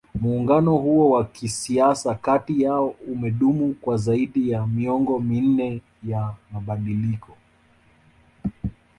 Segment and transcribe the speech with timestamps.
[0.19, 7.37] Muungano huo wa kisiasa kati yao umedumu kwa zaidi ya miongo minne ya mabadiliko